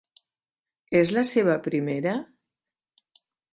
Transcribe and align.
És 1.01 1.11
la 1.17 1.25
seva 1.33 1.59
primera.? 1.69 2.17